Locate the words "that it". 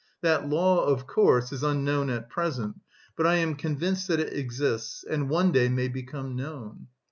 4.07-4.33